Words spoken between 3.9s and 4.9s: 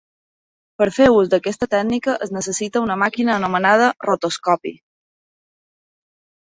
rotoscopi.